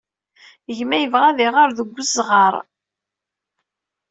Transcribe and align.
Gma 0.77 0.97
yebɣa 0.99 1.25
ad 1.29 1.39
iɣer 1.47 1.69
deg 1.77 1.89
wezɣer. 1.93 2.53